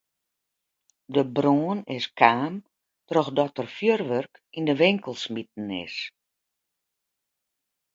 De 1.13 1.23
brân 1.35 1.77
is 1.97 2.07
kaam 2.19 2.53
trochdat 3.09 3.51
der 3.57 3.69
fjurwurk 3.75 4.33
yn 4.57 4.65
de 4.69 4.73
winkel 4.81 5.15
smiten 5.23 5.67
is. 5.85 5.97